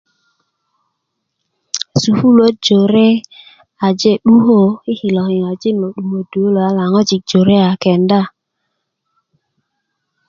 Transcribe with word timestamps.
sukuluwöt 2.01 2.55
jore 2.67 3.07
aje 3.87 4.11
dukö 4.25 4.59
yi 4.85 4.93
kilo 4.99 5.21
kiŋajin 5.31 5.75
lo 5.81 5.87
duŋödu 5.97 6.37
kilo 6.45 6.59
yala 6.65 6.83
ŋwojik 6.91 7.21
jore 7.29 7.55
a 7.69 7.71
kenda 7.83 8.21